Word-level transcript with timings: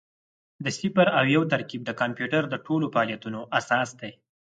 د 0.63 0.65
صفر 0.79 1.07
او 1.17 1.25
یو 1.35 1.43
ترکیب 1.53 1.81
د 1.85 1.91
کمپیوټر 2.01 2.43
د 2.49 2.55
ټولو 2.65 2.85
فعالیتونو 2.93 3.39
اساس 3.59 3.89
دی. 3.99 4.11